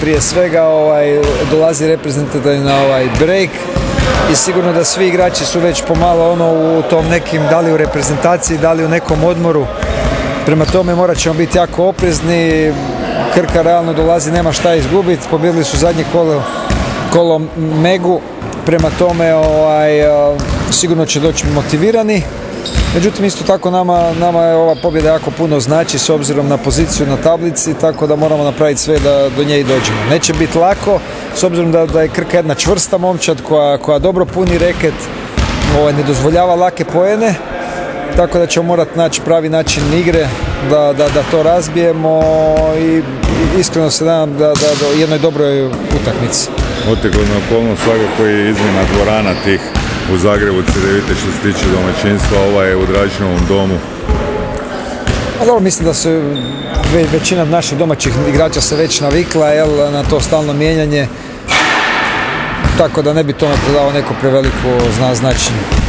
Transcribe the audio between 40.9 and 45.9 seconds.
da, da to razbijemo i iskreno se nadam da, da jednoj dobroj